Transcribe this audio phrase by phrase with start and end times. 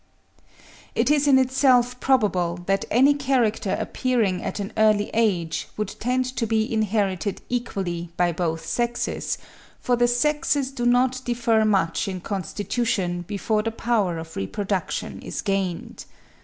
[0.95, 6.25] It is in itself probable that any character appearing at an early age would tend
[6.37, 9.37] to be inherited equally by both sexes,
[9.79, 15.43] for the sexes do not differ much in constitution before the power of reproduction is
[15.43, 16.05] gained.